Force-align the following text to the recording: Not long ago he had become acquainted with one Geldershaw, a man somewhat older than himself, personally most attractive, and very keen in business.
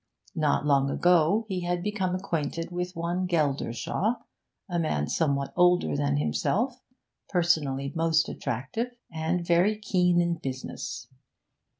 Not 0.33 0.65
long 0.65 0.89
ago 0.89 1.45
he 1.47 1.61
had 1.63 1.83
become 1.83 2.15
acquainted 2.15 2.71
with 2.71 2.95
one 2.95 3.27
Geldershaw, 3.27 4.15
a 4.67 4.79
man 4.79 5.07
somewhat 5.07 5.53
older 5.55 5.95
than 5.95 6.17
himself, 6.17 6.81
personally 7.29 7.93
most 7.95 8.27
attractive, 8.27 8.95
and 9.13 9.45
very 9.45 9.77
keen 9.77 10.19
in 10.19 10.37
business. 10.39 11.07